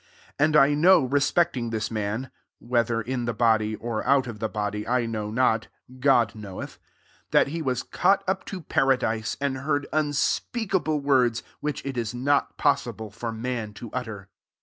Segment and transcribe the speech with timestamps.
[0.39, 4.39] 3 And I know reefiect' ing this man, (whether in the body, or out of
[4.39, 5.67] the body, I know not,
[5.99, 6.81] God knoweth,) 4
[7.33, 12.15] that he was caught up to paradise, and heard unspeak able words which it is
[12.15, 14.27] not pos sible for man to utter.